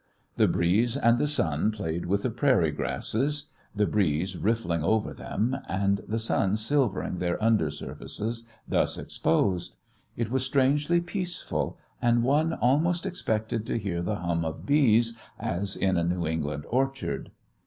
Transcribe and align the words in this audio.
The 0.37 0.47
breeze 0.47 0.97
and 0.97 1.19
the 1.19 1.27
sun 1.27 1.69
played 1.69 2.07
with 2.07 2.23
the 2.23 2.31
prairie 2.31 2.71
grasses, 2.71 3.51
the 3.75 3.85
breeze 3.85 4.35
riffling 4.35 4.81
them 4.81 4.89
over, 4.89 5.61
and 5.69 5.97
the 6.07 6.17
sun 6.17 6.55
silvering 6.57 7.19
their 7.19 7.37
under 7.39 7.69
surfaces 7.69 8.47
thus 8.67 8.97
exposed. 8.97 9.75
It 10.17 10.31
was 10.31 10.43
strangely 10.43 11.01
peaceful, 11.01 11.77
and 12.01 12.23
one 12.23 12.51
almost 12.53 13.05
expected 13.05 13.63
to 13.67 13.77
hear 13.77 14.01
the 14.01 14.15
hum 14.15 14.43
of 14.43 14.65
bees 14.65 15.19
as 15.39 15.75
in 15.77 15.97
a 15.97 16.03
New 16.03 16.25
England 16.25 16.65
orchard. 16.67 17.29